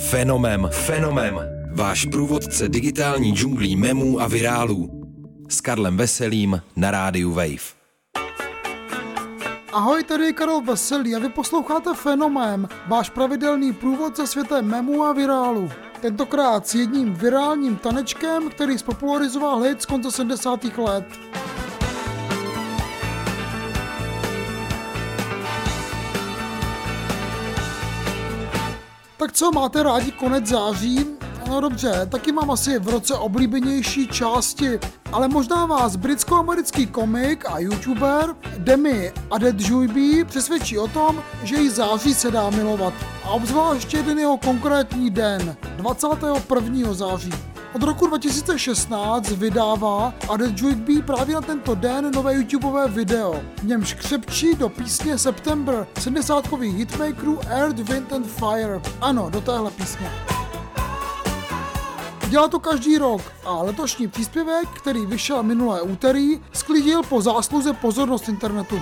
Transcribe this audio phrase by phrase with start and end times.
[0.00, 1.40] Fenomem, fenomem.
[1.72, 4.90] Váš průvodce digitální džunglí memů a virálů.
[5.48, 7.78] S Karlem Veselým na rádiu Wave.
[9.72, 15.04] Ahoj, tady je Karel Veselý a vy posloucháte Fenomén, váš pravidelný průvod ze světem memů
[15.04, 15.70] a virálu.
[16.00, 20.64] Tentokrát s jedním virálním tanečkem, který spopularizoval hit z konce 70.
[20.78, 21.04] let.
[29.18, 31.06] Tak co, máte rádi konec září?
[31.48, 34.80] No dobře, taky mám asi v roce oblíbenější části,
[35.12, 42.14] ale možná vás britsko-americký komik a youtuber Demi Adedjuybi přesvědčí o tom, že i září
[42.14, 42.94] se dá milovat.
[43.24, 46.92] A obzvlášť jeden jeho konkrétní den, 21.
[46.94, 47.47] září.
[47.74, 54.54] Od roku 2016 vydává Adedjuybi právě na tento den nové YouTubeové video, v němž křepčí
[54.54, 58.80] do písně September 70 hitmakerů Earth, Wind and Fire.
[59.00, 60.10] Ano, do téhle písně.
[62.28, 68.28] Dělá to každý rok a letošní příspěvek, který vyšel minulé úterý, sklidil po zásluze pozornost
[68.28, 68.80] internetu.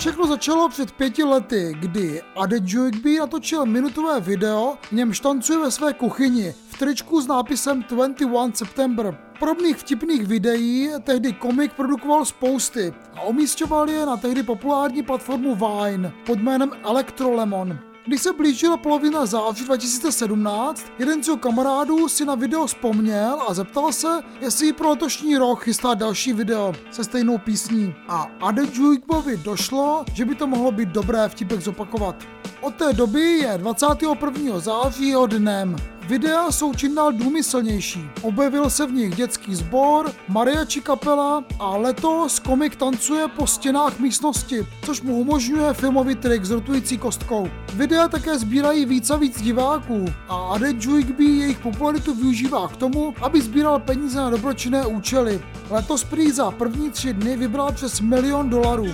[0.00, 5.92] Všechno začalo před pěti lety, kdy Adedjuybi natočil minutové video, v němž tancuje ve své
[5.92, 9.18] kuchyni v tričku s nápisem 21 September.
[9.38, 16.12] Podobných vtipných videí tehdy komik produkoval spousty a umístěval je na tehdy populární platformu Vine
[16.26, 17.89] pod jménem Electrolemon.
[18.06, 23.54] Když se blížila polovina září 2017, jeden z jeho kamarádů si na video vzpomněl a
[23.54, 24.08] zeptal se,
[24.40, 27.94] jestli pro letošní rok chystá další video se stejnou písní.
[28.08, 32.16] A Adejujkbovi došlo, že by to mohlo být dobré vtipek zopakovat.
[32.60, 34.58] Od té doby je 21.
[34.58, 35.76] září jeho dnem.
[36.08, 38.10] Videa jsou čím dál důmyslnější.
[38.22, 44.66] Objevil se v nich dětský sbor, mariachi kapela a letos komik tancuje po stěnách místnosti,
[44.84, 47.48] což mu umožňuje filmový trik s rotující kostkou.
[47.74, 53.14] Videa také sbírají víc a víc diváků a Ade Juigby jejich popularitu využívá k tomu,
[53.22, 55.42] aby sbíral peníze na dobročinné účely.
[55.70, 58.86] Letos prý za první tři dny vybral přes milion dolarů.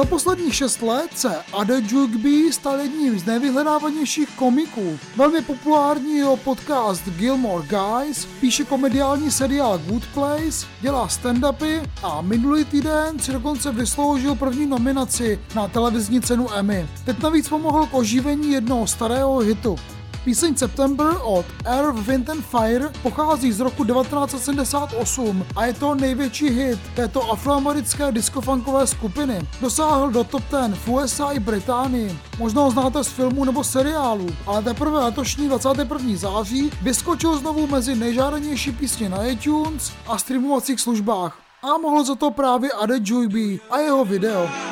[0.00, 4.98] Za posledních šest let se Adejugby stal jedním z nejvyhledávanějších komiků.
[5.16, 12.64] Velmi populární jeho podcast Gilmore Guys, píše komediální seriál Good Place, dělá stand-upy a minulý
[12.64, 16.88] týden si dokonce vysloužil první nominaci na televizní cenu Emmy.
[17.04, 19.76] Teď navíc pomohl k oživení jednoho starého hitu.
[20.24, 26.48] Píseň September od Air, Wind and Fire pochází z roku 1978 a je to největší
[26.48, 29.48] hit této afroamerické diskofunkové skupiny.
[29.60, 32.18] Dosáhl do top 10 v USA i Británii.
[32.38, 36.16] Možná ho znáte z filmů nebo seriálů, ale teprve letošní 21.
[36.16, 41.38] září vyskočil znovu mezi nejžádanější písně na iTunes a streamovacích službách.
[41.62, 44.69] A mohl za to právě Ade Juiby a jeho video.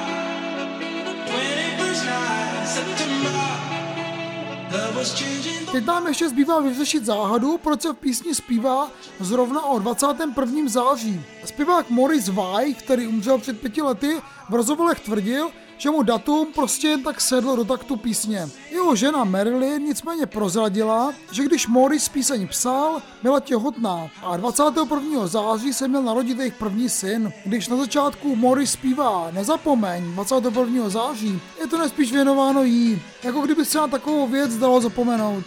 [5.72, 10.62] Teď nám ještě zbývá vyřešit záhadu, proč se v písni zpívá zrovna o 21.
[10.66, 11.20] září.
[11.44, 14.20] Zpěvák Morris Vai, který umřel před pěti lety,
[14.50, 18.48] v rozhovorech tvrdil, že mu datum prostě jen tak sedlo do taktu písně.
[18.70, 25.26] Jeho žena Marilyn nicméně prozradila, že když Morris píseň psal, byla těhotná a 21.
[25.26, 27.32] září se měl narodit jejich první syn.
[27.44, 30.88] Když na začátku Morris zpívá Nezapomeň 21.
[30.88, 35.44] září, je to nespíš věnováno jí, jako kdyby se na takovou věc dalo zapomenout.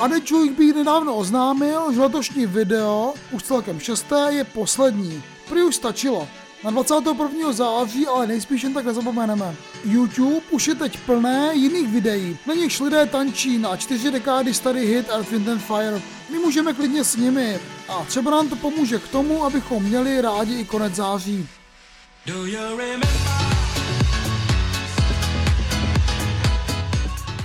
[0.00, 5.22] Adečujk by nedávno oznámil, že letošní video, už celkem šesté, je poslední.
[5.48, 6.28] Prý už stačilo.
[6.64, 7.52] Na 21.
[7.52, 9.56] září ale nejspíš jen tak nezapomeneme.
[9.84, 14.80] YouTube už je teď plné jiných videí, na nichž lidé tančí na čtyři dekády starý
[14.80, 16.02] hit Earth, Wind and Fire.
[16.32, 20.54] My můžeme klidně s nimi a třeba nám to pomůže k tomu, abychom měli rádi
[20.54, 21.48] i konec září.
[22.26, 23.49] Do you remember?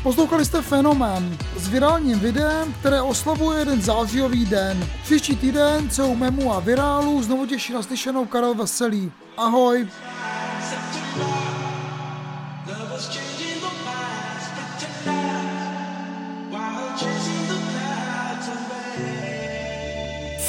[0.05, 4.87] Poslouchali jste Fenomén s virálním videem, které oslavuje jeden zářijový den.
[5.03, 9.11] Příští týden se u memu a virálu znovu těší naslyšenou Karel Veselý.
[9.37, 9.87] Ahoj!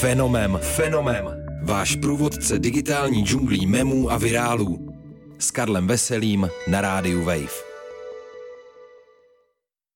[0.00, 1.24] Fenomem, fenomem.
[1.62, 4.88] Váš průvodce digitální džunglí memů a virálů.
[5.38, 7.65] S Karlem Veselým na rádiu Wave.